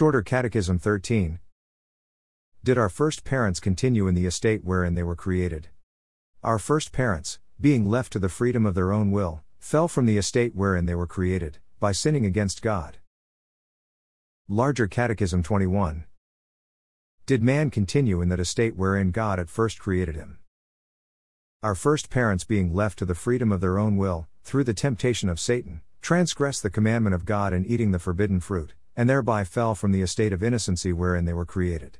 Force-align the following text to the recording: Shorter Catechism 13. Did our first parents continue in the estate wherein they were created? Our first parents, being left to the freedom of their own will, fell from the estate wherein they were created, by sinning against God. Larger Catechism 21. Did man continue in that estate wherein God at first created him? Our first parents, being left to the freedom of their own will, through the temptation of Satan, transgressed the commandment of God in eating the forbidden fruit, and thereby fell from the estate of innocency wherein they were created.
Shorter 0.00 0.22
Catechism 0.22 0.78
13. 0.78 1.40
Did 2.64 2.78
our 2.78 2.88
first 2.88 3.22
parents 3.22 3.60
continue 3.60 4.08
in 4.08 4.14
the 4.14 4.24
estate 4.24 4.64
wherein 4.64 4.94
they 4.94 5.02
were 5.02 5.14
created? 5.14 5.68
Our 6.42 6.58
first 6.58 6.90
parents, 6.90 7.38
being 7.60 7.86
left 7.86 8.10
to 8.14 8.18
the 8.18 8.30
freedom 8.30 8.64
of 8.64 8.74
their 8.74 8.92
own 8.92 9.10
will, 9.10 9.42
fell 9.58 9.88
from 9.88 10.06
the 10.06 10.16
estate 10.16 10.54
wherein 10.54 10.86
they 10.86 10.94
were 10.94 11.06
created, 11.06 11.58
by 11.80 11.92
sinning 11.92 12.24
against 12.24 12.62
God. 12.62 12.96
Larger 14.48 14.86
Catechism 14.86 15.42
21. 15.42 16.04
Did 17.26 17.42
man 17.42 17.68
continue 17.68 18.22
in 18.22 18.30
that 18.30 18.40
estate 18.40 18.76
wherein 18.76 19.10
God 19.10 19.38
at 19.38 19.50
first 19.50 19.78
created 19.78 20.16
him? 20.16 20.38
Our 21.62 21.74
first 21.74 22.08
parents, 22.08 22.44
being 22.44 22.72
left 22.72 22.98
to 23.00 23.04
the 23.04 23.14
freedom 23.14 23.52
of 23.52 23.60
their 23.60 23.78
own 23.78 23.98
will, 23.98 24.28
through 24.44 24.64
the 24.64 24.72
temptation 24.72 25.28
of 25.28 25.38
Satan, 25.38 25.82
transgressed 26.00 26.62
the 26.62 26.70
commandment 26.70 27.14
of 27.14 27.26
God 27.26 27.52
in 27.52 27.66
eating 27.66 27.90
the 27.90 27.98
forbidden 27.98 28.40
fruit, 28.40 28.72
and 29.00 29.08
thereby 29.08 29.44
fell 29.44 29.74
from 29.74 29.92
the 29.92 30.02
estate 30.02 30.30
of 30.30 30.42
innocency 30.42 30.92
wherein 30.92 31.24
they 31.24 31.32
were 31.32 31.46
created. 31.46 31.96